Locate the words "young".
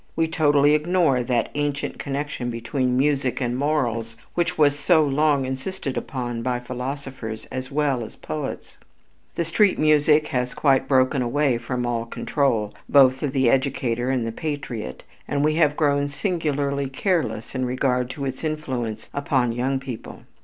19.51-19.79